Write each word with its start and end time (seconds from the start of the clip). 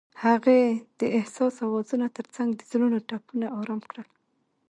هغې 0.23 0.61
د 0.99 1.01
حساس 1.23 1.55
اوازونو 1.65 2.07
ترڅنګ 2.17 2.49
د 2.55 2.61
زړونو 2.71 2.97
ټپونه 3.09 3.47
آرام 3.59 3.81
کړل. 3.89 4.07